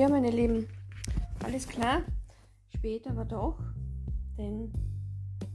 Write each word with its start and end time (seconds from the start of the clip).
Ja, 0.00 0.08
meine 0.08 0.30
Lieben, 0.30 0.66
alles 1.44 1.68
klar. 1.68 2.00
Spät 2.74 3.06
aber 3.06 3.26
doch, 3.26 3.58
denn 4.38 4.72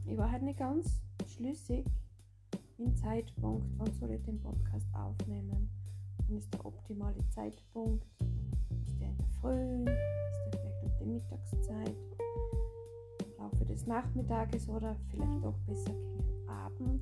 ich 0.06 0.16
war 0.20 0.32
halt 0.32 0.44
nicht 0.44 0.60
ganz 0.60 1.02
schlüssig 1.26 1.84
im 2.78 2.96
Zeitpunkt, 2.96 3.66
wann 3.80 3.92
soll 3.94 4.12
ich 4.12 4.22
den 4.22 4.40
Podcast 4.40 4.86
aufnehmen. 4.94 5.68
Wann 6.28 6.38
ist 6.38 6.54
der 6.54 6.64
optimale 6.64 7.28
Zeitpunkt? 7.30 8.06
Ist 8.86 9.00
der 9.00 9.08
in 9.08 9.18
der 9.18 9.30
Früh? 9.42 9.82
Ist 9.82 10.54
der 10.54 10.60
vielleicht 10.60 10.84
um 10.84 10.92
die 11.00 11.06
Mittagszeit? 11.06 11.96
Im 13.26 13.44
Laufe 13.44 13.66
des 13.66 13.88
Nachmittages 13.88 14.70
oder 14.70 14.96
vielleicht 15.10 15.44
auch 15.44 15.58
besser 15.66 15.92
gegen 15.92 16.50
Abend? 16.50 17.02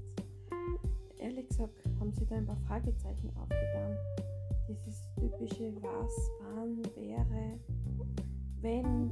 Ehrlich 1.17 1.49
gesagt 1.49 1.73
haben 1.99 2.13
sie 2.13 2.25
da 2.25 2.35
ein 2.35 2.45
paar 2.45 2.61
Fragezeichen 2.67 3.29
aufgetan 3.35 3.97
dieses 4.67 5.03
typische 5.15 5.73
was, 5.81 6.31
wann, 6.41 6.81
wäre, 6.95 7.59
wenn. 8.61 9.11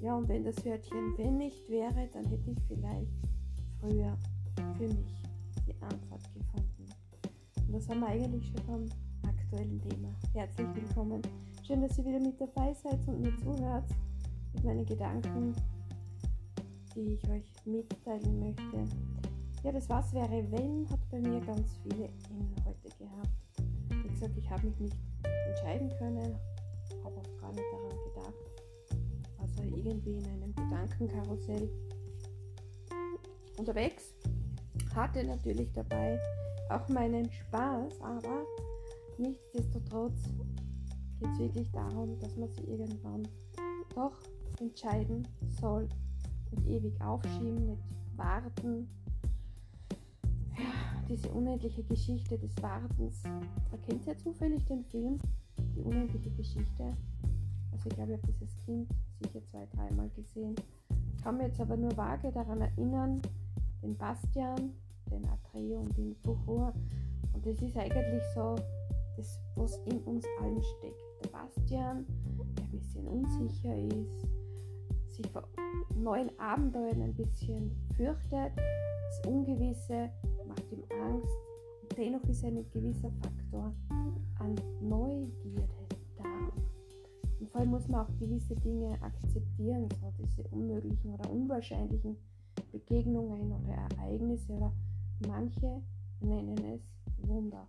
Ja, 0.00 0.16
und 0.16 0.28
wenn 0.28 0.44
das 0.44 0.64
Wörtchen 0.64 1.16
wenn 1.16 1.38
nicht 1.38 1.68
wäre, 1.68 2.08
dann 2.12 2.24
hätte 2.26 2.50
ich 2.50 2.58
vielleicht 2.68 3.10
früher 3.80 4.16
für 4.76 4.88
mich 4.88 5.22
die 5.66 5.74
Antwort 5.82 6.22
gefunden. 6.34 6.84
Und 7.66 7.72
das 7.72 7.88
haben 7.88 8.00
wir 8.00 8.08
eigentlich 8.08 8.46
schon 8.46 8.66
beim 8.66 9.30
aktuellen 9.30 9.80
Thema. 9.80 10.14
Herzlich 10.34 10.68
willkommen. 10.74 11.22
Schön, 11.66 11.80
dass 11.80 11.98
ihr 11.98 12.04
wieder 12.04 12.20
mit 12.20 12.40
dabei 12.40 12.74
seid 12.74 13.08
und 13.08 13.22
mir 13.22 13.36
zuhört 13.38 13.88
mit 14.52 14.64
meinen 14.64 14.86
Gedanken, 14.86 15.54
die 16.94 17.14
ich 17.14 17.28
euch 17.30 17.52
mitteilen 17.64 18.38
möchte. 18.38 18.84
Ja, 19.64 19.72
das 19.72 19.88
was 19.88 20.12
wäre 20.12 20.44
wenn 20.52 20.88
hat 20.90 21.00
bei 21.10 21.20
mir 21.20 21.40
ganz 21.40 21.76
viele 21.82 22.10
Inhalte 22.30 22.88
gehabt 22.98 23.45
gesagt, 24.16 24.38
ich 24.38 24.50
habe 24.50 24.66
mich 24.66 24.78
nicht 24.80 24.96
entscheiden 25.48 25.90
können, 25.98 26.34
habe 27.04 27.16
oft 27.16 27.38
gar 27.38 27.50
nicht 27.52 27.64
daran 27.72 27.98
gedacht. 28.04 28.34
Also 29.38 29.62
irgendwie 29.62 30.16
in 30.16 30.24
einem 30.24 30.54
Gedankenkarussell 30.54 31.68
unterwegs. 33.58 34.14
Hatte 34.94 35.22
natürlich 35.24 35.70
dabei 35.72 36.18
auch 36.70 36.88
meinen 36.88 37.30
Spaß, 37.30 38.00
aber 38.00 38.44
nichtsdestotrotz 39.18 40.22
geht 41.20 41.30
es 41.32 41.38
wirklich 41.38 41.70
darum, 41.72 42.18
dass 42.20 42.34
man 42.36 42.48
sich 42.54 42.66
irgendwann 42.66 43.28
doch 43.94 44.16
entscheiden 44.60 45.28
soll. 45.60 45.88
Nicht 46.52 46.66
ewig 46.66 47.00
aufschieben, 47.02 47.66
nicht 47.66 47.82
warten, 48.16 48.88
diese 51.08 51.28
unendliche 51.30 51.82
Geschichte 51.84 52.38
des 52.38 52.60
Wartens. 52.62 53.22
Erkennt 53.70 54.06
ihr 54.06 54.18
zufällig 54.18 54.64
den 54.66 54.84
Film 54.84 55.18
Die 55.74 55.80
unendliche 55.80 56.30
Geschichte? 56.30 56.96
Also 57.72 57.88
ich 57.88 57.94
glaube, 57.94 58.12
ich 58.12 58.22
habe 58.22 58.32
dieses 58.32 58.56
Kind 58.64 58.88
sicher 59.20 59.44
zwei, 59.44 59.66
dreimal 59.74 60.08
gesehen. 60.10 60.54
Ich 61.14 61.22
kann 61.22 61.36
mir 61.36 61.46
jetzt 61.46 61.60
aber 61.60 61.76
nur 61.76 61.96
vage 61.96 62.30
daran 62.32 62.60
erinnern, 62.60 63.20
den 63.82 63.96
Bastian, 63.96 64.72
den 65.10 65.24
Atreo 65.26 65.80
und 65.80 65.96
den 65.96 66.14
Fuchur. 66.16 66.72
Und 67.32 67.46
das 67.46 67.60
ist 67.60 67.76
eigentlich 67.76 68.22
so 68.34 68.56
das, 69.16 69.38
was 69.54 69.78
in 69.86 69.98
uns 70.00 70.24
allen 70.40 70.62
steckt. 70.62 71.00
Der 71.22 71.28
Bastian, 71.30 72.06
der 72.56 72.64
ein 72.64 72.70
bisschen 72.70 73.06
unsicher 73.06 73.76
ist, 73.76 74.26
sich 75.14 75.26
vor 75.30 75.48
neuen 75.94 76.30
Abenteuern 76.38 77.02
ein 77.02 77.14
bisschen 77.14 77.70
fürchtet, 77.96 78.52
das 78.56 79.26
Ungewisse 79.26 80.10
macht 80.56 80.72
ihm 80.72 80.82
Angst 81.02 81.36
und 81.82 81.98
dennoch 81.98 82.22
ist 82.24 82.44
ein 82.44 82.64
gewisser 82.72 83.10
Faktor 83.22 83.72
an 84.38 84.54
Neugierde 84.80 85.68
da. 86.16 86.24
Und 87.40 87.50
vor 87.50 87.60
allem 87.60 87.70
muss 87.70 87.88
man 87.88 88.06
auch 88.06 88.18
gewisse 88.18 88.54
Dinge 88.56 88.96
akzeptieren, 89.02 89.88
so 90.00 90.12
diese 90.18 90.42
unmöglichen 90.48 91.12
oder 91.12 91.30
unwahrscheinlichen 91.30 92.16
Begegnungen 92.72 93.52
oder 93.52 93.74
Ereignisse 93.74 94.52
oder 94.52 94.72
manche 95.26 95.82
nennen 96.20 96.56
es 96.64 97.28
Wunder. 97.28 97.66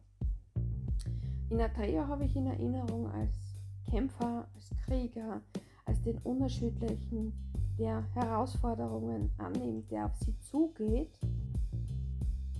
In 1.50 1.62
Atreya 1.62 2.08
habe 2.08 2.26
ich 2.26 2.36
in 2.36 2.48
Erinnerung 2.48 3.10
als 3.10 3.36
Kämpfer, 3.90 4.48
als 4.54 4.70
Krieger, 4.86 5.42
als 5.86 6.02
den 6.02 6.18
Unerschütterlichen, 6.20 7.34
der 7.78 8.04
Herausforderungen 8.16 9.30
annimmt, 9.38 9.92
der 9.92 10.06
auf 10.06 10.16
sie 10.16 10.38
zugeht 10.40 11.20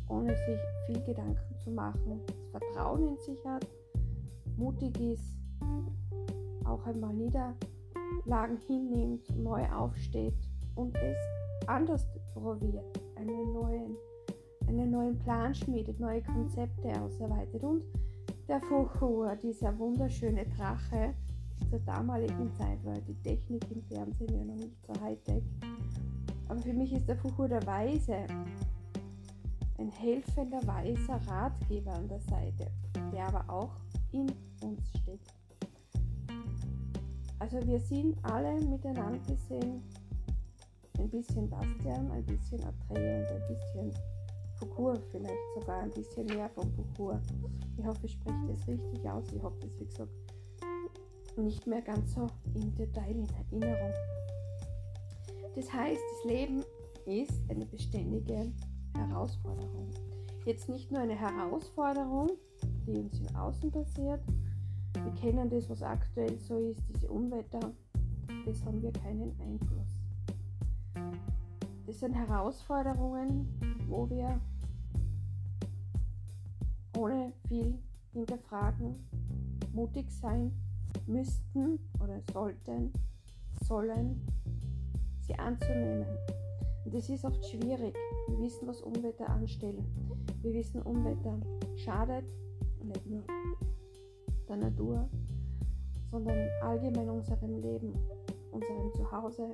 ohne 0.10 0.36
sich 0.36 0.60
viel 0.86 1.04
Gedanken 1.04 1.56
zu 1.64 1.72
machen, 1.72 2.22
Vertrauen 2.52 3.08
in 3.08 3.18
sich 3.20 3.44
hat, 3.46 3.68
mutig 4.58 5.00
ist, 5.00 5.38
auch 6.66 6.86
einmal 6.86 7.14
Niederlagen 7.14 8.58
hinnimmt, 8.68 9.30
neu 9.38 9.66
aufsteht 9.72 10.36
und 10.76 10.96
es 10.98 11.18
anders 11.68 12.08
probiert, 12.34 12.86
einen 13.16 13.54
neuen, 13.54 13.96
einen 14.68 14.92
neuen 14.92 15.18
Plan 15.20 15.54
schmiedet, 15.54 16.00
neue 16.00 16.22
Konzepte 16.22 16.90
ausarbeitet 17.02 17.64
und 17.64 17.84
der 18.48 18.62
Fuchur, 18.62 19.36
dieser 19.36 19.78
wunderschöne 19.78 20.46
Drache, 20.46 21.14
zur 21.70 21.80
damaligen 21.80 22.50
Zeit 22.54 22.84
war 22.86 22.96
die 23.02 23.16
Technik 23.22 23.62
im 23.72 23.82
Fernsehen 23.84 24.38
ja 24.38 24.46
noch 24.46 24.56
nicht 24.56 24.78
so 24.86 24.94
high-tech. 25.02 25.44
Aber 26.48 26.62
für 26.62 26.72
mich 26.72 26.94
ist 26.94 27.10
der 27.10 27.18
Fuchur 27.18 27.50
der 27.50 27.66
Weise, 27.66 28.26
ein 29.78 29.90
helfender 29.90 30.66
weißer 30.66 31.22
Ratgeber 31.28 31.94
an 31.94 32.08
der 32.08 32.20
Seite, 32.22 32.72
der 33.14 33.28
aber 33.28 33.50
auch 33.50 33.76
in 34.12 34.32
uns 34.62 34.90
steckt. 34.90 35.34
Also 37.40 37.66
wir 37.68 37.80
sind 37.80 38.18
alle 38.24 38.60
miteinander 38.62 39.20
gesehen, 39.20 39.84
ein 40.98 41.10
bisschen 41.10 41.48
Bastian, 41.50 42.12
ein 42.12 42.26
bisschen 42.26 42.60
Atreo 42.64 43.20
und 43.20 43.32
ein 43.32 43.48
bisschen 43.48 43.92
Fukur, 44.56 45.00
vielleicht 45.12 45.38
sogar 45.56 45.84
ein 45.84 45.92
bisschen 45.92 46.26
mehr 46.26 46.50
von 46.50 46.72
Fukur. 46.72 47.22
Ich 47.78 47.86
hoffe, 47.86 48.06
ich 48.08 48.14
spreche 48.14 48.48
das 48.48 48.68
richtig 48.68 49.08
aus. 49.08 49.32
Ich 49.32 49.44
habe 49.44 49.56
das, 49.62 49.80
wie 49.80 49.86
gesagt, 49.86 50.12
nicht 51.38 51.68
mehr 51.68 51.84
ganz 51.84 52.16
so 52.16 52.26
im 52.56 52.74
Detail 52.74 53.12
in 53.12 53.28
Erinnerung. 53.30 53.94
Das 55.56 55.72
heißt, 55.72 56.02
das 56.02 56.32
Leben 56.32 56.64
ist 57.06 57.40
eine 57.50 57.66
beständige 57.66 58.52
Herausforderung. 58.98 59.90
Jetzt 60.46 60.70
nicht 60.70 60.92
nur 60.92 61.02
eine 61.02 61.16
Herausforderung, 61.16 62.32
die 62.86 62.98
uns 62.98 63.20
im 63.20 63.36
Außen 63.36 63.72
passiert. 63.72 64.22
Wir 64.94 65.12
kennen 65.14 65.50
das, 65.50 65.70
was 65.70 65.84
aktuell 65.84 66.38
so 66.40 66.58
ist, 66.58 66.82
diese 66.90 67.10
Unwetter. 67.10 67.60
Das 68.46 68.66
haben 68.66 68.82
wir 68.82 68.92
keinen 68.92 69.38
Einfluss. 69.40 69.98
Das 71.86 72.00
sind 72.00 72.14
Herausforderungen, 72.14 73.48
wo 73.88 74.10
wir 74.10 74.40
ohne 76.98 77.32
viel 77.48 77.78
hinterfragen 78.14 78.96
mutig 79.74 80.10
sein 80.12 80.52
müssten 81.06 81.80
oder 82.02 82.20
sollten, 82.34 82.92
sollen, 83.64 84.26
sie 85.22 85.38
anzunehmen. 85.38 86.06
Und 86.88 86.94
das 86.94 87.10
ist 87.10 87.26
oft 87.26 87.46
schwierig. 87.46 87.94
Wir 88.30 88.40
wissen, 88.40 88.66
was 88.66 88.82
Unwetter 88.82 89.28
anstellen. 89.28 89.86
Wir 90.42 90.54
wissen, 90.54 90.82
Unwetter 90.84 91.38
schadet 91.76 92.24
nicht 92.82 93.06
nur 93.06 93.24
der 94.48 94.56
Natur, 94.56 95.10
sondern 96.10 96.48
allgemein 96.62 97.10
unserem 97.10 97.60
Leben, 97.62 97.94
unserem 98.54 98.94
Zuhause, 98.94 99.54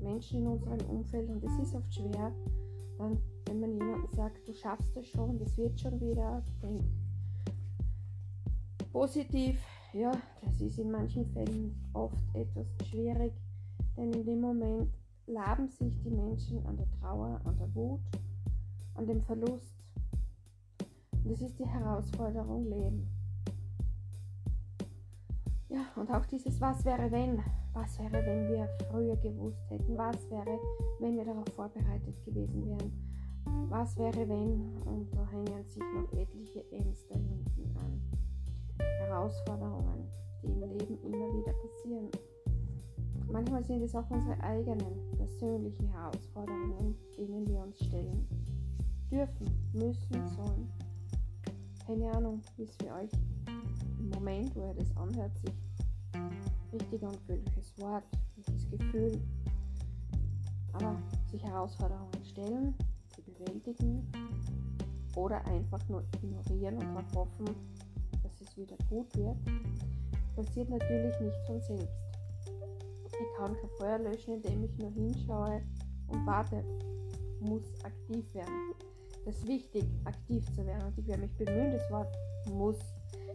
Menschen 0.00 0.40
in 0.40 0.46
unserem 0.46 0.80
Umfeld. 0.88 1.28
Und 1.28 1.44
es 1.44 1.58
ist 1.58 1.74
oft 1.74 1.92
schwer, 1.92 2.32
dann, 2.96 3.18
wenn 3.44 3.60
man 3.60 3.74
jemandem 3.74 4.10
sagt, 4.14 4.48
du 4.48 4.54
schaffst 4.54 4.96
es 4.96 5.08
schon, 5.08 5.38
das 5.38 5.58
wird 5.58 5.78
schon 5.78 6.00
wieder, 6.00 6.42
denk 6.62 6.80
positiv. 8.94 9.62
Ja, 9.92 10.12
das 10.42 10.58
ist 10.58 10.78
in 10.78 10.90
manchen 10.90 11.26
Fällen 11.34 11.78
oft 11.92 12.16
etwas 12.32 12.66
schwierig, 12.88 13.34
denn 13.94 14.10
in 14.14 14.24
dem 14.24 14.40
Moment 14.40 15.01
laben 15.26 15.68
sich 15.68 15.98
die 16.02 16.10
Menschen 16.10 16.64
an 16.66 16.76
der 16.76 16.90
Trauer, 17.00 17.40
an 17.44 17.56
der 17.58 17.74
Wut, 17.74 18.00
an 18.94 19.06
dem 19.06 19.22
Verlust. 19.22 19.74
Und 21.24 21.30
das 21.30 21.40
ist 21.40 21.58
die 21.58 21.66
Herausforderung 21.66 22.64
Leben. 22.64 23.08
Ja, 25.68 25.86
und 25.96 26.10
auch 26.10 26.26
dieses 26.26 26.60
Was 26.60 26.84
wäre 26.84 27.10
wenn? 27.10 27.42
Was 27.72 27.98
wäre, 27.98 28.12
wenn 28.26 28.48
wir 28.48 28.68
früher 28.90 29.16
gewusst 29.16 29.70
hätten? 29.70 29.96
Was 29.96 30.30
wäre, 30.30 30.58
wenn 31.00 31.16
wir 31.16 31.24
darauf 31.24 31.48
vorbereitet 31.54 32.22
gewesen 32.26 32.68
wären? 32.68 32.92
Was 33.70 33.96
wäre, 33.96 34.28
wenn? 34.28 34.76
Und 34.84 35.10
da 35.14 35.26
hängen 35.30 35.64
sich 35.64 35.82
noch 35.94 36.12
etliche 36.12 36.70
Ängste 36.70 37.14
hinten 37.14 37.76
an. 37.78 38.02
Herausforderungen, 38.78 40.06
die 40.42 40.48
im 40.48 40.60
Leben 40.60 40.98
immer 41.04 41.32
wieder 41.34 41.52
passieren. 41.54 42.10
Manchmal 43.30 43.64
sind 43.64 43.82
es 43.82 43.94
auch 43.94 44.08
unsere 44.10 44.38
eigenen 44.42 45.10
persönlichen 45.16 45.88
Herausforderungen, 45.88 46.94
denen 47.16 47.46
wir 47.48 47.60
uns 47.60 47.78
stellen. 47.84 48.26
Dürfen, 49.10 49.46
müssen, 49.72 50.28
sollen. 50.28 50.70
Keine 51.86 52.10
Ahnung, 52.12 52.40
wie 52.56 52.62
es 52.62 52.76
für 52.76 52.92
euch 52.94 53.10
im 53.98 54.10
Moment, 54.10 54.54
wo 54.56 54.66
ihr 54.66 54.74
das 54.74 54.96
anhört, 54.96 55.36
sich 55.38 55.52
richtig 56.72 57.02
unglückliches 57.02 57.78
Wort, 57.78 58.04
welches 58.36 58.70
Gefühl. 58.70 59.20
Aber 60.72 60.96
sich 61.30 61.42
Herausforderungen 61.42 62.24
stellen, 62.24 62.74
sie 63.14 63.22
bewältigen 63.22 64.06
oder 65.16 65.44
einfach 65.46 65.86
nur 65.88 66.02
ignorieren 66.16 66.78
und 66.78 66.94
darauf 66.94 67.14
hoffen, 67.14 67.46
dass 68.22 68.40
es 68.40 68.56
wieder 68.56 68.76
gut 68.88 69.14
wird, 69.16 69.36
passiert 70.34 70.70
natürlich 70.70 71.20
nicht 71.20 71.36
von 71.46 71.60
selbst. 71.60 72.11
Kann 73.42 73.56
kein 73.56 73.70
Feuer 73.70 73.98
löschen, 73.98 74.34
indem 74.34 74.62
ich 74.62 74.78
nur 74.78 74.92
hinschaue 74.92 75.62
und 76.06 76.24
warte. 76.24 76.62
Muss 77.40 77.64
aktiv 77.82 78.32
werden. 78.34 78.72
Das 79.24 79.36
ist 79.36 79.48
wichtig, 79.48 79.84
aktiv 80.04 80.44
zu 80.54 80.64
werden. 80.64 80.86
Und 80.86 80.96
ich 80.96 81.08
werde 81.08 81.22
mich 81.22 81.34
bemühen, 81.34 81.72
das 81.72 81.90
Wort 81.90 82.16
muss 82.52 82.78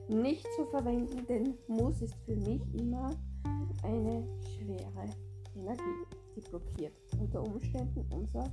nicht 0.07 0.48
zu 0.56 0.65
verwenden, 0.68 1.25
denn 1.27 1.56
muss 1.68 2.01
ist 2.01 2.15
für 2.25 2.38
mich 2.38 2.62
immer 2.74 3.09
eine 3.83 4.25
schwere 4.56 5.09
Energie, 5.57 6.06
die 6.38 6.42
blockiert 6.50 6.94
unter 7.19 7.44
Umständen 7.44 8.06
unser 8.10 8.50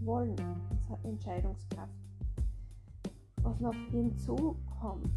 Wollen, 0.00 0.36
unsere 0.70 1.08
Entscheidungskraft. 1.08 1.94
Was 3.42 3.58
noch 3.58 3.74
hinzukommt, 3.90 5.08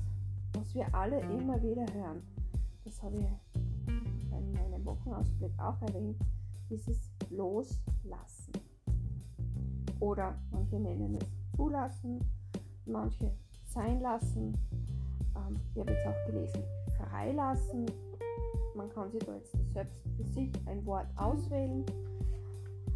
was 0.53 0.73
wir 0.73 0.95
alle 0.95 1.19
immer 1.19 1.61
wieder 1.61 1.85
hören, 1.93 2.23
das 2.85 3.03
habe 3.03 3.17
ich 3.17 4.12
in 4.37 4.51
meinem 4.51 4.85
Wochenausblick 4.85 5.51
auch 5.59 5.81
erwähnt, 5.81 6.17
dieses 6.69 7.11
Loslassen. 7.29 8.53
Oder 9.99 10.35
manche 10.51 10.79
nennen 10.79 11.17
es 11.21 11.27
Zulassen, 11.55 12.19
manche 12.85 13.31
Sein 13.65 14.01
lassen. 14.01 14.57
Ähm, 15.35 15.59
ich 15.73 15.79
habe 15.79 15.91
jetzt 15.91 16.05
auch 16.07 16.25
gelesen, 16.27 16.61
Freilassen. 16.97 17.85
Man 18.75 18.89
kann 18.89 19.11
sich 19.11 19.23
da 19.23 19.35
jetzt 19.35 19.55
selbst 19.73 20.01
für 20.17 20.23
sich 20.23 20.51
ein 20.65 20.85
Wort 20.85 21.07
auswählen. 21.15 21.85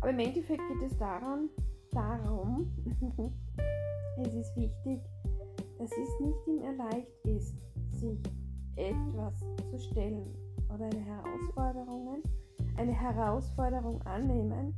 Aber 0.01 0.09
im 0.09 0.19
Endeffekt 0.19 0.61
geht 0.69 0.91
es 0.91 0.97
daran, 0.97 1.49
darum, 1.91 2.71
es 4.17 4.33
ist 4.33 4.55
wichtig, 4.55 4.99
dass 5.77 5.91
es 5.91 6.19
nicht 6.19 6.47
immer 6.47 6.73
leicht 6.73 7.11
ist, 7.25 7.55
sich 7.91 8.19
etwas 8.75 9.39
zu 9.71 9.79
stellen 9.79 10.35
oder 10.73 10.85
eine 10.85 11.05
eine 12.77 12.93
Herausforderung 12.93 14.01
annehmen 14.03 14.73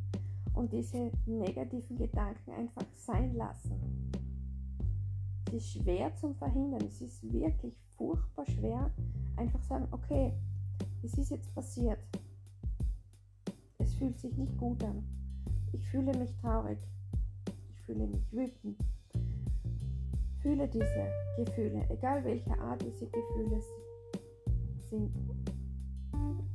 und 0.54 0.72
diese 0.72 1.12
negativen 1.26 1.98
Gedanken 1.98 2.52
einfach 2.52 2.86
sein 2.96 3.36
lassen. 3.36 4.12
Es 5.48 5.54
ist 5.54 5.72
schwer 5.72 6.16
zu 6.16 6.34
verhindern. 6.34 6.84
Es 6.86 7.02
ist 7.02 7.24
wirklich 7.32 7.74
furchtbar 7.98 8.46
schwer, 8.46 8.92
einfach 9.36 9.62
sagen, 9.64 9.88
okay, 9.92 10.34
es 11.04 11.18
ist 11.18 11.32
jetzt 11.32 11.54
passiert. 11.56 12.00
Es 13.80 13.94
fühlt 13.96 14.20
sich 14.20 14.36
nicht 14.38 14.58
gut 14.58 14.84
an. 14.84 15.04
Ich 15.74 15.88
fühle 15.90 16.18
mich 16.18 16.36
traurig. 16.38 16.78
Ich 17.70 17.80
fühle 17.82 18.08
mich 18.08 18.32
wütend. 18.32 18.78
Fühle 20.42 20.68
diese 20.68 21.08
Gefühle, 21.38 21.86
egal 21.90 22.24
welche 22.24 22.58
Art 22.60 22.82
diese 22.82 23.08
Gefühle 23.08 23.62
sind, 24.90 25.12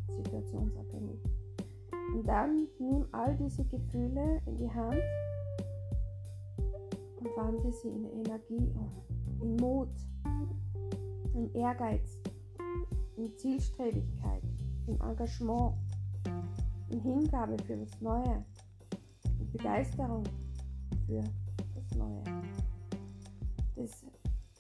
situationsabhängig. 0.08 1.34
Und 2.14 2.28
dann 2.28 2.69
nimm 2.78 3.06
all 3.11 3.37
diese 3.37 3.64
Gefühle 3.64 4.40
in 4.46 4.56
die 4.56 4.70
Hand 4.70 5.02
und 7.19 7.26
wandle 7.37 7.72
sie 7.72 7.88
in 7.88 8.05
Energie 8.05 8.72
um, 8.76 9.02
in 9.43 9.56
Mut, 9.56 9.88
in 11.34 11.52
Ehrgeiz, 11.55 12.20
in 13.16 13.37
Zielstrebigkeit, 13.37 14.44
in 14.87 15.00
Engagement, 15.00 15.75
in 16.90 17.00
Hingabe 17.00 17.56
für 17.64 17.78
das 17.78 18.00
Neue, 18.00 18.44
in 19.40 19.50
Begeisterung 19.50 20.22
für 21.06 21.25
das 21.75 21.99
Neue. 21.99 22.22
Das 23.75 24.05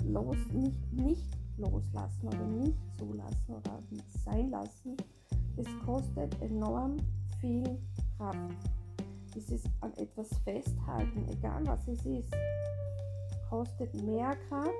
los, 0.04 0.36
nicht, 0.52 0.92
nicht 0.92 1.38
loslassen 1.56 2.26
oder 2.26 2.46
nicht 2.46 2.98
zulassen 2.98 3.54
oder 3.54 3.80
sein 4.24 4.50
lassen, 4.50 4.96
das 5.56 5.66
kostet 5.86 6.34
enorm 6.42 6.96
viel 7.44 7.78
Kraft. 8.16 8.70
Dieses 9.34 9.64
an 9.80 9.92
etwas 9.98 10.28
festhalten, 10.44 11.26
egal 11.28 11.66
was 11.66 11.86
es 11.88 12.06
ist, 12.06 12.34
kostet 13.50 13.92
mehr 14.02 14.34
Kraft, 14.48 14.70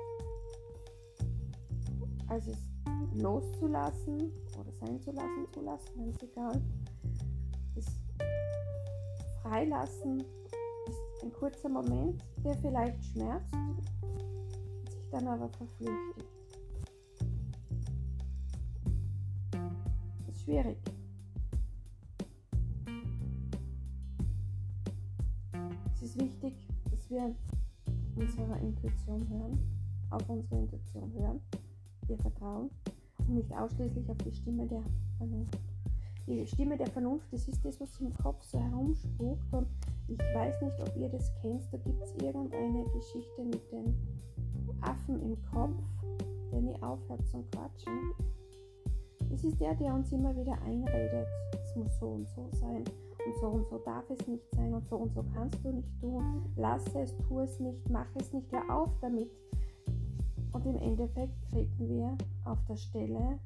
als 2.27 2.47
es 2.47 2.57
loszulassen 3.13 4.31
oder 4.59 4.71
sein 4.79 4.99
zu 4.99 5.11
lassen, 5.11 5.47
zulassen, 5.53 5.95
ganz 5.95 6.23
egal. 6.23 6.61
Das 7.75 7.85
Freilassen 9.43 10.21
ist 10.21 11.23
ein 11.23 11.33
kurzer 11.33 11.69
Moment, 11.69 12.23
der 12.43 12.55
vielleicht 12.55 13.03
schmerzt, 13.05 13.53
sich 14.89 15.09
dann 15.11 15.27
aber 15.27 15.49
verflüchtigt. 15.49 16.25
Das 19.51 20.35
ist 20.35 20.43
schwierig. 20.43 20.94
Wichtig, 26.15 26.53
dass 26.89 27.09
wir 27.09 27.35
unserer 28.15 28.57
Intuition 28.59 29.27
hören, 29.29 29.59
auf 30.09 30.27
unsere 30.29 30.61
Intuition 30.61 31.11
hören, 31.13 31.41
ihr 32.07 32.17
vertrauen 32.17 32.69
und 33.19 33.35
nicht 33.35 33.51
ausschließlich 33.53 34.09
auf 34.09 34.17
die 34.17 34.33
Stimme 34.33 34.65
der 34.67 34.83
Vernunft. 35.17 35.59
Die 36.27 36.45
Stimme 36.47 36.77
der 36.77 36.87
Vernunft, 36.87 37.31
das 37.31 37.47
ist 37.47 37.63
das, 37.63 37.79
was 37.79 37.99
im 37.99 38.13
Kopf 38.13 38.43
so 38.43 38.59
herumspukt 38.59 39.53
und 39.53 39.67
ich 40.07 40.19
weiß 40.19 40.61
nicht, 40.61 40.79
ob 40.81 40.95
ihr 40.97 41.09
das 41.09 41.31
kennt, 41.41 41.61
da 41.71 41.77
gibt 41.77 42.01
es 42.01 42.13
irgendeine 42.15 42.83
Geschichte 42.85 43.43
mit 43.43 43.71
dem 43.71 43.93
Affen 44.81 45.21
im 45.21 45.37
Kopf, 45.51 45.77
der 46.51 46.61
nie 46.61 46.81
aufhört 46.81 47.27
zu 47.27 47.43
quatschen. 47.51 48.11
Es 49.31 49.43
ist 49.43 49.59
der, 49.59 49.75
der 49.75 49.93
uns 49.93 50.11
immer 50.11 50.35
wieder 50.35 50.59
einredet, 50.63 51.27
es 51.63 51.75
muss 51.75 51.99
so 51.99 52.07
und 52.07 52.27
so 52.29 52.47
sein 52.53 52.83
und 53.25 53.39
so 53.39 53.47
und 53.47 53.69
so 53.69 53.77
darf 53.79 54.09
es 54.09 54.27
nicht 54.27 54.43
sein 54.53 54.73
und 54.73 54.87
so 54.87 54.97
und 54.97 55.13
so 55.13 55.23
kannst 55.33 55.63
du 55.63 55.71
nicht 55.71 55.99
tun. 55.99 56.45
Lasse 56.55 56.99
es, 56.99 57.15
tu 57.17 57.39
es 57.39 57.59
nicht, 57.59 57.89
mach 57.89 58.07
es 58.15 58.31
nicht, 58.33 58.51
hör 58.51 58.69
auf 58.75 58.89
damit. 59.01 59.29
Und 60.51 60.65
im 60.65 60.77
Endeffekt 60.77 61.33
treten 61.51 61.89
wir 61.89 62.17
auf 62.45 62.63
der 62.65 62.77
Stelle. 62.77 63.39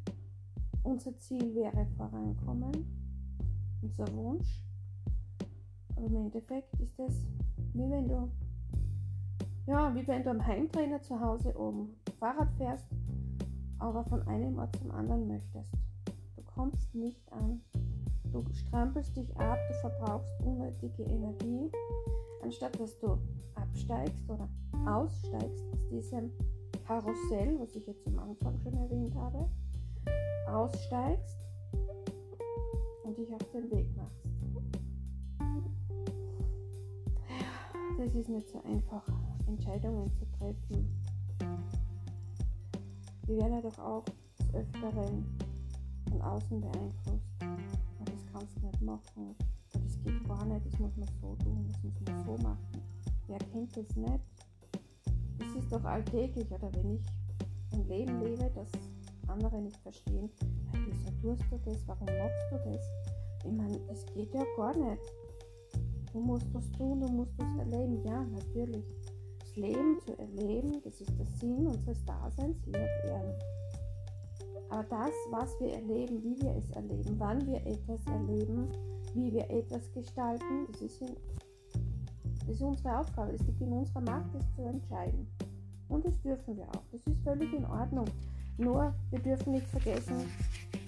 Unser 0.84 1.18
Ziel 1.18 1.56
wäre 1.56 1.88
vorankommen, 1.98 2.86
unser 3.82 4.08
Wunsch. 4.16 4.64
Aber 5.96 6.06
im 6.06 6.16
Endeffekt 6.16 6.74
ist 6.80 7.00
es 7.00 7.26
wie 7.74 7.90
wenn 7.90 8.08
du, 8.08 8.30
ja, 9.68 9.94
wie 9.96 10.08
wenn 10.08 10.24
du 10.24 10.32
am 10.32 10.46
Heimtrainer 10.46 11.02
zu 11.02 11.20
Hause 11.20 11.58
oben 11.58 11.96
Fahrrad 12.20 12.52
fährst, 12.58 12.86
aber 13.78 14.04
von 14.06 14.28
einem 14.28 14.58
Ort 14.58 14.76
zum 14.78 14.92
anderen 14.92 15.28
möchtest. 15.28 15.72
Du 16.36 16.44
kommst 16.44 16.94
nicht 16.94 17.32
an. 17.32 17.62
Du 18.32 18.46
strampelst 18.54 19.18
dich 19.18 19.36
ab, 19.38 19.58
du 19.68 19.74
verbrauchst 19.76 20.32
unnötige 20.46 21.04
Energie, 21.04 21.72
anstatt 22.44 22.80
dass 22.80 22.98
du 23.00 23.18
absteigst 23.56 24.30
oder 24.30 24.48
aussteigst 24.86 25.66
aus 25.74 25.88
diesem 25.90 26.32
Karussell, 26.86 27.60
was 27.60 27.76
ich 27.76 27.88
jetzt 27.88 28.06
am 28.08 28.20
Anfang 28.20 28.60
schon 28.60 28.74
erwähnt 28.76 29.16
habe, 29.16 29.50
aussteigst 30.48 31.40
und 33.04 33.18
dich 33.18 33.34
auf 33.34 33.52
den 33.52 33.72
Weg 33.72 33.88
machst. 33.98 34.30
Das 37.98 38.16
ist 38.16 38.30
nicht 38.30 38.48
so 38.48 38.62
einfach, 38.64 39.06
Entscheidungen 39.48 40.12
zu 40.14 40.26
treffen. 40.38 41.04
Wir 43.26 43.38
werden 43.38 43.54
ja 43.54 43.62
doch 43.62 43.80
auch 43.80 44.06
des 44.38 44.54
Öfteren 44.54 45.26
von 46.10 46.22
außen 46.22 46.62
beeinflusst 46.62 47.29
kannst 48.40 48.58
du 48.58 48.66
nicht 48.68 48.82
machen. 48.82 49.36
Das 49.74 50.02
geht 50.04 50.28
gar 50.28 50.46
nicht, 50.46 50.66
das 50.66 50.80
muss 50.80 50.96
man 50.96 51.10
so 51.22 51.36
tun, 51.44 51.68
das 51.68 51.84
muss 51.84 51.94
man 52.06 52.26
so 52.26 52.44
machen. 52.44 52.82
Wer 53.28 53.40
kennt 53.40 53.76
das 53.76 53.96
nicht? 53.96 54.24
Das 55.38 55.56
ist 55.56 55.72
doch 55.72 55.84
alltäglich, 55.84 56.50
oder 56.52 56.72
wenn 56.74 56.96
ich 56.96 57.06
ein 57.74 57.88
Leben 57.88 58.20
lebe, 58.22 58.50
das 58.56 58.70
andere 59.28 59.62
nicht 59.62 59.78
verstehen, 59.78 60.30
wieso 60.74 61.12
tust 61.22 61.44
du 61.52 61.58
das, 61.66 61.88
warum 61.88 62.06
machst 62.06 62.52
du 62.52 62.58
das? 62.72 62.86
Ich 63.46 63.52
meine, 63.52 63.80
das 63.88 64.06
geht 64.14 64.34
ja 64.34 64.44
gar 64.56 64.76
nicht. 64.76 65.02
Du 66.14 66.20
musst 66.20 66.48
das 66.54 66.70
tun, 66.72 67.00
du 67.02 67.08
musst 67.08 67.34
das 67.38 67.58
erleben. 67.58 68.04
Ja, 68.06 68.24
natürlich. 68.24 68.86
Das 69.40 69.56
Leben 69.56 70.00
zu 70.06 70.18
erleben, 70.18 70.82
das 70.84 71.00
ist 71.02 71.18
der 71.18 71.26
Sinn 71.26 71.68
unseres 71.68 72.04
Daseins 72.06 72.58
hier 72.66 72.82
auf 72.82 73.04
Erden. 73.06 73.34
Aber 74.70 74.84
das, 74.84 75.12
was 75.32 75.60
wir 75.60 75.74
erleben, 75.74 76.24
wie 76.24 76.42
wir 76.42 76.56
es 76.56 76.70
erleben, 76.72 77.16
wann 77.18 77.46
wir 77.48 77.66
etwas 77.66 78.06
erleben, 78.06 78.70
wie 79.14 79.34
wir 79.34 79.50
etwas 79.50 79.92
gestalten, 79.94 80.68
das 80.72 80.82
ist, 80.82 81.02
in, 81.02 81.16
das 82.46 82.56
ist 82.56 82.62
unsere 82.62 83.00
Aufgabe. 83.00 83.34
Es 83.34 83.42
liegt 83.42 83.62
in 83.62 83.74
unserer 83.74 84.02
Macht, 84.02 84.34
das 84.34 84.46
zu 84.56 84.62
entscheiden. 84.64 85.28
Und 85.88 86.06
das 86.06 86.22
dürfen 86.22 86.58
wir 86.58 86.68
auch. 86.70 86.84
Das 86.92 87.02
ist 87.08 87.20
völlig 87.24 87.52
in 87.54 87.66
Ordnung. 87.66 88.06
Nur, 88.58 88.94
wir 89.10 89.20
dürfen 89.20 89.54
nicht 89.54 89.68
vergessen, 89.68 90.26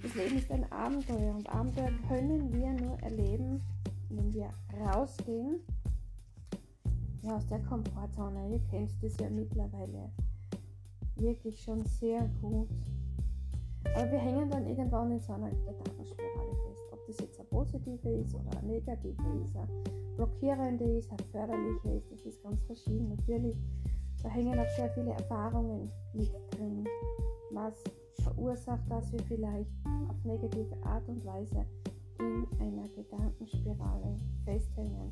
Das 0.04 0.16
Leben 0.16 0.38
ist 0.38 0.52
ein 0.52 0.70
Abenteuer 0.72 1.36
und 1.36 1.48
Abenteuer 1.50 1.92
können 2.08 2.52
wir 2.52 2.74
nur 2.74 3.00
erleben, 3.02 3.62
wenn 4.10 4.34
wir 4.34 4.50
rausgehen 4.80 5.60
ja, 7.22 7.36
aus 7.36 7.48
der 7.48 7.60
Komfortzone. 7.60 8.50
Ihr 8.50 8.60
kennt 8.70 8.92
das 9.02 9.16
ja 9.20 9.30
mittlerweile 9.30 10.10
wirklich 11.16 11.62
schon 11.62 11.86
sehr 11.86 12.28
gut. 12.42 12.68
Aber 13.96 14.12
wir 14.12 14.20
hängen 14.20 14.50
dann 14.50 14.66
irgendwann 14.68 15.12
in 15.12 15.20
so 15.20 15.34
einer 15.34 15.50
Gedankenspirale 15.50 16.56
fest. 16.66 16.84
Ob 16.92 17.06
das 17.08 17.20
jetzt 17.20 17.40
eine 17.40 17.50
positive 17.50 18.10
ist 18.10 18.36
oder 18.36 18.58
eine 18.58 18.68
negative 18.68 19.22
ist, 19.44 19.56
eine 19.56 19.68
blockierende 20.16 20.86
ist, 20.98 21.10
eine 21.12 21.24
förderliche 21.32 21.90
ist, 21.90 22.12
das 22.12 22.22
ist 22.26 22.44
ganz 22.44 22.62
verschieden. 22.64 23.10
Natürlich, 23.10 23.58
da 24.24 24.30
hängen 24.30 24.60
auch 24.60 24.70
sehr 24.76 24.90
viele 24.92 25.12
Erfahrungen 25.12 25.92
mit 26.14 26.32
drin. 26.52 26.86
Was 27.52 27.84
verursacht, 28.24 28.90
dass 28.90 29.12
wir 29.12 29.20
vielleicht 29.24 29.72
auf 30.10 30.24
negative 30.24 30.76
Art 30.84 31.08
und 31.10 31.26
Weise 31.26 31.66
in 32.20 32.48
einer 32.60 32.88
Gedankenspirale 32.90 34.20
festhängen 34.46 35.12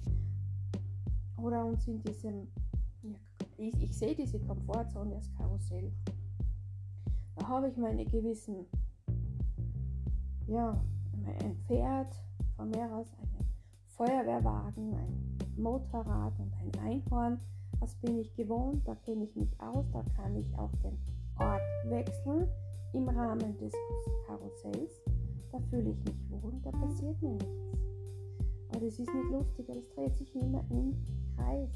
oder 1.38 1.66
uns 1.66 1.88
in 1.88 2.02
diesem, 2.04 2.48
ich, 3.58 3.82
ich 3.82 3.98
sehe 3.98 4.16
diese 4.16 4.40
Komfortzone 4.40 5.16
als 5.16 5.32
Karussell. 5.36 5.92
Da 7.40 7.48
habe 7.48 7.70
ich 7.70 7.78
meine 7.78 8.06
gewissen, 8.06 8.66
ja, 10.48 10.80
ein 11.42 11.56
Pferd, 11.68 12.14
von 12.58 12.70
mir 12.70 12.94
aus 12.94 13.08
einen 13.18 13.48
Feuerwehrwagen, 13.86 14.94
ein 14.94 15.38
Motorrad 15.56 16.34
und 16.40 16.54
ein 16.54 16.72
Einhorn. 16.82 17.40
Was 17.80 17.96
bin 17.96 18.20
ich 18.20 18.36
gewohnt? 18.36 18.86
Da 18.86 18.96
kenne 18.96 19.24
ich 19.24 19.36
mich 19.36 19.50
aus, 19.62 19.86
da 19.94 20.04
kann 20.18 20.36
ich 20.36 20.54
auch 20.58 20.72
den 20.84 20.98
Ort 21.40 21.62
wechseln 21.86 22.48
im 22.94 23.08
Rahmen 23.08 23.58
des 23.58 23.74
Karussells. 24.28 25.02
Da 25.52 25.60
fühle 25.70 25.92
ich 25.92 26.04
mich 26.04 26.44
wohl, 26.44 26.54
da 26.62 26.72
passiert 26.72 27.22
mir 27.22 27.32
nichts. 27.32 27.48
Aber 28.70 28.80
das 28.82 29.00
ist 29.00 29.14
nicht 29.14 29.32
lustig, 29.32 29.70
es 29.70 29.90
dreht 29.96 30.18
sich 30.18 30.36
immer 30.36 30.64
im 30.70 30.94
Kreis. 31.38 31.70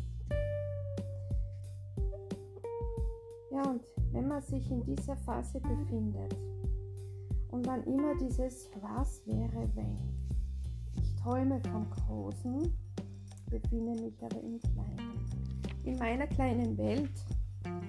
Ja, 3.51 3.69
und 3.69 3.81
wenn 4.13 4.27
man 4.27 4.41
sich 4.41 4.69
in 4.69 4.83
dieser 4.83 5.17
Phase 5.17 5.59
befindet 5.59 6.35
und 7.49 7.65
wann 7.65 7.83
immer 7.83 8.15
dieses 8.15 8.69
Was 8.79 9.25
wäre, 9.25 9.67
wenn 9.73 9.97
ich 10.95 11.15
träume 11.15 11.59
vom 11.71 11.89
Großen, 11.89 12.71
befinde 13.49 13.99
mich 13.99 14.23
aber 14.23 14.39
im 14.39 14.59
Kleinen. 14.59 15.25
In 15.83 15.97
meiner 15.97 16.27
kleinen 16.27 16.77
Welt, 16.77 17.11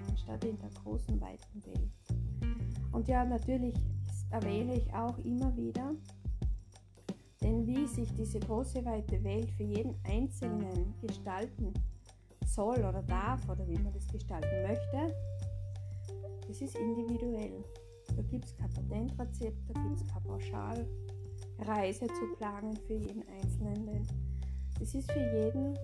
anstatt 0.08 0.44
in 0.44 0.58
der 0.58 0.70
großen, 0.82 1.20
weiten 1.20 1.64
Welt. 1.66 1.92
Und 2.92 3.06
ja, 3.06 3.24
natürlich 3.24 3.74
erwähne 4.30 4.76
ich 4.76 4.92
auch 4.94 5.18
immer 5.18 5.54
wieder, 5.56 5.94
denn 7.42 7.66
wie 7.66 7.86
sich 7.86 8.10
diese 8.14 8.40
große 8.40 8.84
weite 8.84 9.22
Welt 9.22 9.50
für 9.50 9.64
jeden 9.64 9.94
Einzelnen 10.04 10.94
gestalten 11.00 11.72
soll 12.46 12.78
oder 12.78 13.02
darf 13.02 13.46
oder 13.48 13.66
wie 13.68 13.78
man 13.78 13.92
das 13.92 14.06
gestalten 14.08 14.62
möchte, 14.66 15.14
das 16.46 16.60
ist 16.60 16.76
individuell. 16.76 17.64
Da 18.16 18.22
gibt 18.22 18.44
es 18.44 18.56
kein 18.56 18.70
Patentrezept, 18.70 19.58
da 19.68 19.80
gibt 19.80 20.00
es 20.00 20.06
keine 20.06 20.24
Pauschalreise 20.26 22.06
zu 22.06 22.26
planen 22.36 22.76
für 22.86 22.94
jeden 22.94 23.22
Einzelnen. 23.28 23.86
Denn 23.86 24.06
das 24.78 24.94
ist 24.94 25.10
für 25.10 25.20
jeden 25.20 25.78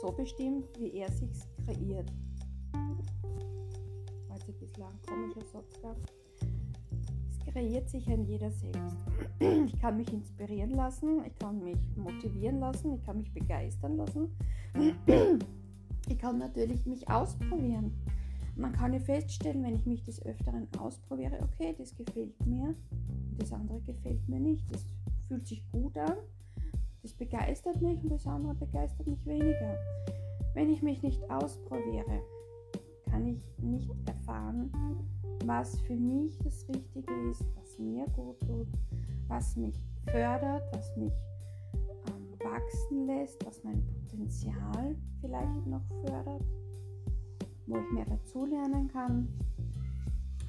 so 0.00 0.12
bestimmt, 0.12 0.66
wie 0.78 0.92
er 0.92 1.10
sich 1.10 1.30
kreiert. 1.64 2.12
Weil 2.72 4.38
es 4.38 4.48
ein 4.48 4.54
bisschen 4.58 4.82
ein 4.82 5.00
komischer 5.06 5.44
Satz 5.52 5.80
gab 5.82 5.96
kreiert 7.56 7.88
sich 7.88 8.06
ein 8.08 8.24
jeder 8.26 8.50
selbst. 8.50 8.96
Ich 9.38 9.80
kann 9.80 9.96
mich 9.96 10.12
inspirieren 10.12 10.70
lassen, 10.70 11.24
ich 11.26 11.34
kann 11.38 11.64
mich 11.64 11.78
motivieren 11.96 12.60
lassen, 12.60 12.94
ich 12.94 13.04
kann 13.04 13.18
mich 13.18 13.32
begeistern 13.32 13.96
lassen. 13.96 14.28
Ich 16.08 16.18
kann 16.18 16.38
natürlich 16.38 16.86
mich 16.86 17.08
ausprobieren. 17.08 17.92
Man 18.56 18.72
kann 18.72 18.94
ja 18.94 19.00
feststellen, 19.00 19.62
wenn 19.62 19.74
ich 19.74 19.84
mich 19.84 20.02
des 20.02 20.24
Öfteren 20.24 20.66
ausprobiere, 20.78 21.38
okay, 21.42 21.74
das 21.76 21.94
gefällt 21.94 22.34
mir, 22.46 22.74
das 23.38 23.52
andere 23.52 23.80
gefällt 23.80 24.26
mir 24.28 24.40
nicht. 24.40 24.64
Das 24.72 24.84
fühlt 25.28 25.46
sich 25.46 25.62
gut 25.72 25.96
an, 25.98 26.16
das 27.02 27.12
begeistert 27.12 27.82
mich 27.82 28.02
und 28.02 28.10
das 28.10 28.26
andere 28.26 28.54
begeistert 28.54 29.06
mich 29.06 29.24
weniger. 29.26 29.78
Wenn 30.54 30.70
ich 30.70 30.82
mich 30.82 31.02
nicht 31.02 31.22
ausprobiere, 31.30 32.22
kann 33.10 33.26
ich 33.26 33.42
nicht 33.58 33.90
erfahren, 34.06 34.72
was 35.44 35.78
für 35.82 35.94
mich 35.94 36.38
das 36.38 36.66
Richtige 36.68 37.12
ist, 37.30 37.44
was 37.56 37.78
mir 37.78 38.06
gut 38.06 38.40
tut, 38.40 38.68
was 39.28 39.54
mich 39.56 39.78
fördert, 40.06 40.62
was 40.72 40.96
mich 40.96 41.12
ähm, 42.08 42.38
wachsen 42.42 43.06
lässt, 43.06 43.44
was 43.44 43.62
mein 43.62 43.84
Potenzial 44.08 44.96
vielleicht 45.20 45.66
noch 45.66 45.84
fördert, 46.04 46.42
wo 47.66 47.78
ich 47.78 47.92
mehr 47.92 48.04
dazulernen 48.04 48.88
kann. 48.88 49.28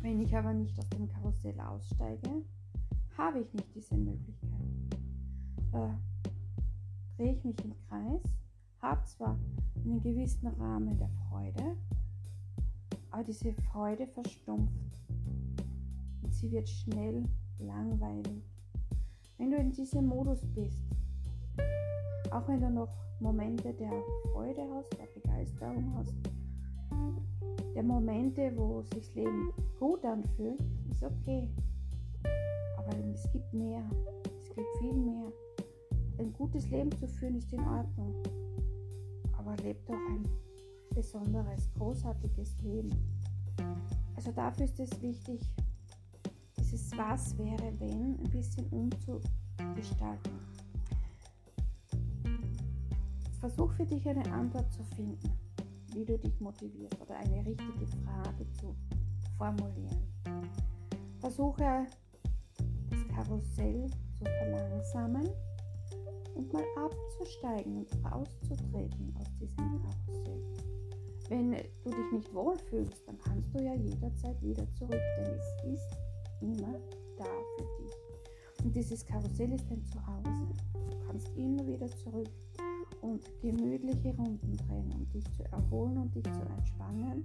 Wenn 0.01 0.21
ich 0.21 0.35
aber 0.35 0.53
nicht 0.53 0.77
aus 0.79 0.89
dem 0.89 1.07
Karussell 1.07 1.59
aussteige, 1.59 2.43
habe 3.17 3.39
ich 3.39 3.53
nicht 3.53 3.75
diese 3.75 3.95
Möglichkeit. 3.95 4.99
Da 5.71 5.99
drehe 7.17 7.33
ich 7.33 7.43
mich 7.43 7.57
im 7.63 7.73
Kreis, 7.89 8.21
habe 8.81 9.03
zwar 9.05 9.37
einen 9.83 10.01
gewissen 10.01 10.47
Rahmen 10.47 10.97
der 10.97 11.09
Freude, 11.27 11.75
aber 13.09 13.23
diese 13.23 13.53
Freude 13.53 14.05
verstumpft 14.07 15.01
und 16.21 16.33
sie 16.33 16.51
wird 16.51 16.69
schnell 16.69 17.23
langweilig. 17.59 18.43
Wenn 19.37 19.51
du 19.51 19.57
in 19.57 19.71
diesem 19.71 20.05
Modus 20.05 20.45
bist, 20.53 20.83
auch 22.31 22.47
wenn 22.47 22.61
du 22.61 22.69
noch 22.69 22.89
Momente 23.19 23.73
der 23.73 23.91
Freude 24.31 24.61
hast, 24.73 24.99
der 24.99 25.07
Begeisterung 25.19 25.93
hast, 25.95 26.13
der 27.75 27.83
Momente, 27.83 28.51
wo 28.55 28.81
sich 28.81 29.05
das 29.05 29.13
Leben 29.15 29.53
gut 29.79 30.03
anfühlt, 30.03 30.59
ist 30.89 31.03
okay. 31.03 31.47
Aber 32.77 32.97
es 33.13 33.31
gibt 33.31 33.53
mehr. 33.53 33.83
Es 34.41 34.55
gibt 34.55 34.67
viel 34.79 34.93
mehr. 34.93 35.31
Ein 36.17 36.33
gutes 36.33 36.69
Leben 36.69 36.91
zu 36.97 37.07
führen 37.07 37.35
ist 37.35 37.53
in 37.53 37.59
Ordnung. 37.59 38.15
Aber 39.37 39.55
lebt 39.57 39.87
doch 39.87 39.95
ein 39.95 40.27
besonderes, 40.95 41.69
großartiges 41.77 42.57
Leben. 42.63 42.89
Also 44.15 44.31
dafür 44.31 44.65
ist 44.65 44.79
es 44.79 44.99
wichtig, 45.01 45.39
dieses 46.57 46.91
Was 46.97 47.37
wäre, 47.37 47.71
wenn 47.79 48.17
ein 48.19 48.29
bisschen 48.31 48.65
umzugestalten. 48.71 50.33
Versuch 53.39 53.71
für 53.73 53.85
dich 53.85 54.09
eine 54.09 54.25
Antwort 54.33 54.73
zu 54.73 54.83
finden, 54.95 55.31
wie 55.97 56.05
du 56.05 56.17
dich 56.19 56.39
motivierst 56.39 57.01
oder 57.01 57.17
eine 57.17 57.37
richtige 57.43 57.87
Frage 57.87 58.45
zu 58.53 58.75
formulieren. 59.35 60.03
Versuche 61.19 61.87
das 62.89 63.07
Karussell 63.15 63.89
zu 64.15 64.25
verlangsamen 64.25 65.27
und 66.35 66.53
mal 66.53 66.63
abzusteigen 66.75 67.77
und 67.77 68.05
auszutreten 68.05 69.15
aus 69.19 69.27
diesem 69.39 69.81
Karussell. 69.81 70.43
Wenn 71.29 71.51
du 71.51 71.89
dich 71.89 72.11
nicht 72.13 72.33
wohlfühlst, 72.33 73.07
dann 73.07 73.17
kannst 73.17 73.53
du 73.55 73.63
ja 73.63 73.73
jederzeit 73.73 74.39
wieder 74.43 74.71
zurück, 74.73 75.01
denn 75.17 75.33
es 75.33 75.73
ist 75.73 75.97
immer 76.41 76.79
da 77.17 77.25
für 77.57 77.83
dich. 77.83 78.63
Und 78.63 78.75
dieses 78.75 79.03
Karussell 79.03 79.51
ist 79.51 79.65
dein 79.69 79.83
Zuhause. 79.83 80.47
Du 80.73 81.07
kannst 81.07 81.27
immer 81.35 81.65
wieder 81.65 81.87
zurück 81.87 82.29
und 83.07 83.41
gemütliche 83.41 84.13
Runden 84.15 84.57
drehen, 84.57 84.91
um 84.91 85.09
dich 85.09 85.23
zu 85.33 85.43
erholen 85.51 85.97
und 85.97 86.13
dich 86.13 86.23
zu 86.23 86.41
entspannen 86.57 87.23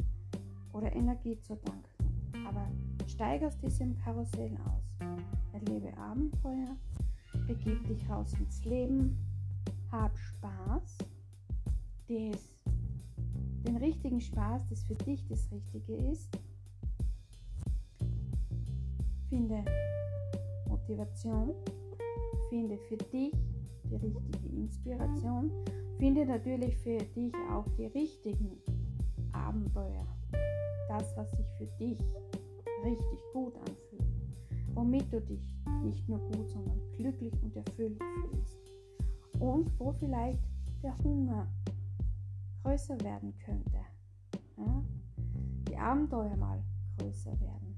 oder 0.73 0.95
Energie 0.95 1.39
zu 1.41 1.57
danken. 1.57 2.47
Aber 2.47 2.69
steig 3.07 3.43
aus 3.43 3.59
diesem 3.59 3.97
Karussell 3.99 4.57
aus. 4.65 5.09
Erlebe 5.53 5.97
Abenteuer, 5.99 6.77
begib 7.47 7.87
dich 7.89 8.09
raus 8.09 8.33
ins 8.39 8.65
Leben, 8.65 9.19
hab 9.91 10.17
Spaß, 10.17 10.99
des 12.09 12.53
den 13.65 13.77
richtigen 13.77 14.21
Spaß, 14.21 14.69
das 14.71 14.83
für 14.83 14.95
dich 14.95 15.25
das 15.29 15.51
Richtige 15.53 15.95
ist. 15.95 16.29
Finde 19.29 19.65
Motivation, 20.69 21.55
finde 22.51 22.77
für 22.77 22.97
dich 22.97 23.33
die 23.99 24.07
richtige 24.07 24.49
Inspiration, 24.57 25.51
finde 25.99 26.27
natürlich 26.27 26.77
für 26.79 26.99
dich 26.99 27.33
auch 27.51 27.67
die 27.77 27.87
richtigen 27.87 28.59
Abenteuer. 29.33 30.07
Das, 30.89 31.17
was 31.17 31.31
sich 31.33 31.47
für 31.59 31.67
dich 31.79 31.99
richtig 32.85 33.19
gut 33.33 33.55
anfühlt, 33.57 34.13
womit 34.75 35.13
du 35.13 35.21
dich 35.21 35.55
nicht 35.83 36.09
nur 36.09 36.19
gut, 36.19 36.51
sondern 36.51 36.81
glücklich 36.97 37.33
und 37.43 37.57
erfüllt 37.57 37.99
fühlst. 38.03 38.59
Und 39.39 39.71
wo 39.79 39.93
vielleicht 39.93 40.43
der 40.83 40.97
Hunger 40.99 41.47
größer 42.63 43.01
werden 43.01 43.35
könnte. 43.45 43.79
Ja? 44.57 44.83
Die 45.69 45.77
Abenteuer 45.77 46.37
mal 46.37 46.63
größer 46.99 47.39
werden. 47.41 47.77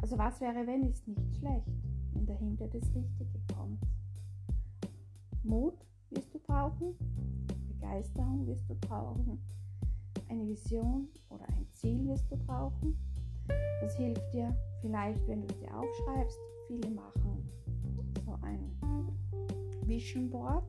Also 0.00 0.16
was 0.18 0.40
wäre, 0.40 0.66
wenn 0.66 0.84
ist 0.84 1.06
nicht 1.06 1.36
schlecht, 1.36 1.66
wenn 2.12 2.26
dahinter 2.26 2.68
das 2.68 2.94
Richtige. 2.94 3.37
Mut 5.48 5.78
wirst 6.10 6.34
du 6.34 6.38
brauchen, 6.40 6.94
Begeisterung 7.68 8.46
wirst 8.46 8.68
du 8.68 8.74
brauchen, 8.74 9.40
eine 10.28 10.46
Vision 10.46 11.08
oder 11.30 11.48
ein 11.48 11.66
Ziel 11.72 12.06
wirst 12.06 12.30
du 12.30 12.36
brauchen. 12.36 12.98
Das 13.80 13.96
hilft 13.96 14.30
dir 14.34 14.54
vielleicht, 14.82 15.26
wenn 15.26 15.40
du 15.40 15.46
es 15.46 15.58
dir 15.58 15.74
aufschreibst. 15.74 16.38
Viele 16.66 16.90
machen 16.90 17.48
so 18.26 18.38
ein 18.42 18.70
Vision 19.86 20.28
Board. 20.28 20.64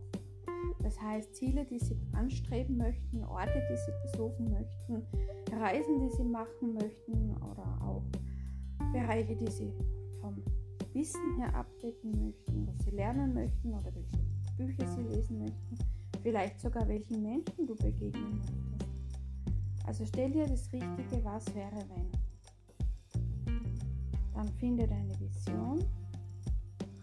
Das 0.81 0.99
heißt 1.01 1.35
Ziele, 1.35 1.65
die 1.65 1.79
sie 1.79 1.99
anstreben 2.13 2.77
möchten, 2.77 3.21
Orte, 3.25 3.61
die 3.69 3.75
sie 3.75 3.91
besuchen 4.03 4.49
möchten, 4.49 5.05
Reisen, 5.59 5.99
die 5.99 6.09
sie 6.09 6.23
machen 6.23 6.73
möchten 6.73 7.35
oder 7.35 7.77
auch 7.81 8.03
Bereiche, 8.93 9.35
die 9.35 9.51
sie 9.51 9.73
vom 10.21 10.41
Wissen 10.93 11.37
her 11.37 11.53
abdecken 11.53 12.11
möchten, 12.25 12.65
was 12.65 12.85
sie 12.85 12.91
lernen 12.91 13.33
möchten 13.33 13.73
oder 13.73 13.93
welche 13.93 14.28
Bücher 14.59 14.85
sie 14.87 15.03
lesen 15.03 15.39
möchten, 15.39 15.77
vielleicht 16.21 16.59
sogar 16.59 16.85
welchen 16.89 17.23
Menschen 17.23 17.65
du 17.65 17.75
begegnen 17.75 18.39
möchtest. 18.39 19.87
Also 19.87 20.05
stell 20.05 20.31
dir 20.31 20.45
das 20.45 20.71
Richtige, 20.73 21.23
was 21.23 21.45
wäre 21.55 21.85
wenn. 21.95 22.11
Dann 24.33 24.49
finde 24.59 24.85
deine 24.85 25.17
Vision, 25.17 25.79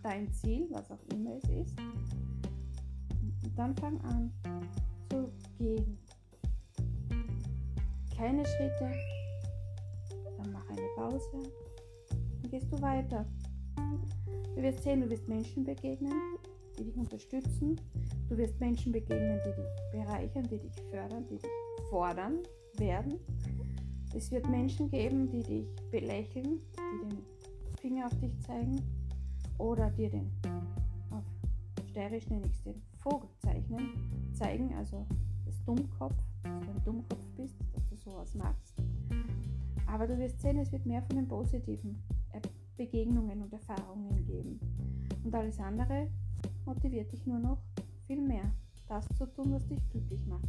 dein 0.03 0.31
Ziel, 0.35 0.69
was 0.71 0.91
auch 0.91 1.03
immer 1.15 1.37
es 1.37 1.49
ist. 1.49 1.79
Und 3.43 3.53
dann 3.57 3.75
fang 3.77 3.99
an 4.03 4.31
zu 5.11 5.33
gehen. 5.59 5.99
Kleine 8.11 8.45
Schritte, 8.45 8.93
dann 10.37 10.53
mach 10.53 10.69
eine 10.69 10.89
Pause, 10.95 11.43
dann 12.11 12.51
gehst 12.51 12.71
du 12.71 12.81
weiter. 12.83 13.25
Du 14.55 14.63
wirst 14.63 14.83
sehen, 14.83 15.01
du 15.01 15.09
wirst 15.09 15.27
Menschen 15.27 15.65
begegnen, 15.65 16.36
die 16.79 16.85
dich 16.85 16.97
unterstützen. 16.97 17.81
Du 18.29 18.37
wirst 18.37 18.59
Menschen 18.61 18.93
begegnen, 18.93 19.41
die 19.45 19.55
dich 19.55 20.05
bereichern, 20.05 20.45
die 20.45 20.59
dich 20.59 20.75
fördern, 20.91 21.27
die 21.29 21.39
dich 21.39 21.51
fordern 21.91 22.39
werden. 22.79 23.19
Es 24.15 24.31
wird 24.31 24.49
Menschen 24.49 24.89
geben, 24.89 25.29
die 25.31 25.43
dich 25.43 25.67
belächeln, 25.91 26.61
die 26.77 27.09
den 27.09 27.23
Finger 27.81 28.07
auf 28.07 28.19
dich 28.19 28.39
zeigen 28.41 28.81
oder 29.59 29.91
dir 29.91 30.11
den, 30.11 30.31
auf 31.11 31.25
Steirisch 31.91 32.29
nenne 32.29 32.47
ich 32.47 32.53
es 32.53 32.63
den 32.63 32.83
Vogel 32.99 33.29
zeichnen, 33.39 34.33
zeigen, 34.33 34.75
also 34.75 35.07
das 35.45 35.63
Dummkopf, 35.65 36.17
dass 36.43 36.61
du 36.61 36.71
ein 36.71 36.85
Dummkopf 36.85 37.27
bist, 37.37 37.57
dass 37.75 37.87
du 37.89 37.97
sowas 37.97 38.35
machst. 38.35 38.75
Aber 39.87 40.07
du 40.07 40.19
wirst 40.19 40.41
sehen, 40.41 40.59
es 40.59 40.73
wird 40.73 40.85
mehr 40.85 41.03
von 41.03 41.17
den 41.17 41.29
positiven 41.29 42.03
Begegnungen 42.77 43.43
und 43.43 43.53
Erfahrungen 43.53 44.25
geben. 44.27 44.61
Und 45.25 45.35
alles 45.35 45.59
andere 45.59 46.09
motiviert 46.67 47.11
dich 47.13 47.25
nur 47.27 47.39
noch 47.39 47.59
viel 48.07 48.21
mehr, 48.21 48.53
das 48.89 49.07
zu 49.17 49.27
tun, 49.27 49.53
was 49.53 49.67
dich 49.67 49.81
glücklich 49.91 50.27
macht. 50.27 50.49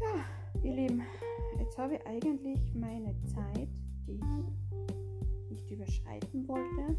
Ja, 0.00 0.62
ihr 0.62 0.74
Lieben, 0.74 1.02
jetzt 1.58 1.76
habe 1.78 1.96
ich 1.96 2.06
eigentlich 2.06 2.60
meine 2.74 3.14
Zeit, 3.24 3.68
die 4.06 4.14
ich 4.14 5.50
nicht 5.50 5.70
überschreiten 5.70 6.46
wollte, 6.46 6.96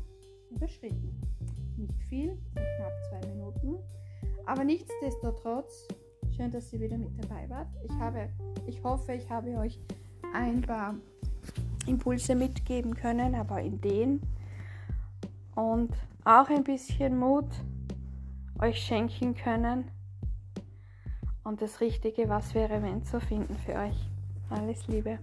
überschritten. 0.50 1.22
Nicht 1.78 2.02
viel, 2.04 2.38
knapp 2.54 2.94
zwei 3.10 3.28
Minuten. 3.30 3.78
Aber 4.46 4.64
nichtsdestotrotz, 4.64 5.88
schön, 6.36 6.52
dass 6.52 6.72
ihr 6.74 6.80
wieder 6.80 6.98
mit 6.98 7.12
dabei 7.24 7.50
wart. 7.50 7.68
Ich, 7.84 7.92
habe, 7.94 8.30
ich 8.66 8.84
hoffe, 8.84 9.14
ich 9.14 9.30
habe 9.30 9.58
euch 9.58 9.80
ein 10.34 10.62
paar 10.62 10.96
Impulse 11.86 12.36
mitgeben 12.36 12.96
können, 12.96 13.36
aber 13.36 13.62
Ideen 13.62 14.22
und 15.56 15.92
auch 16.24 16.50
ein 16.50 16.64
bisschen 16.64 17.18
Mut 17.18 17.50
euch 18.60 18.78
schenken 18.82 19.36
können 19.36 19.90
und 21.44 21.62
das 21.62 21.82
Richtige, 21.82 22.30
was 22.30 22.54
wäre, 22.54 22.82
wenn 22.82 23.04
zu 23.04 23.20
finden 23.20 23.56
für 23.56 23.76
euch. 23.76 24.10
Alles 24.50 24.88
Liebe. 24.88 25.20